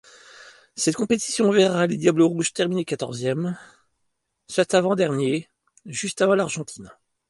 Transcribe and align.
Cette 0.75 0.95
compétition 0.95 1.51
verra 1.51 1.85
les 1.85 1.95
diables 1.95 2.23
rouges 2.23 2.53
terminer 2.53 2.85
quatorzièmes, 2.85 3.55
soit 4.49 4.73
avant-derniers, 4.73 5.47
juste 5.85 6.23
devant 6.23 6.33
l'Argentine. 6.33 6.89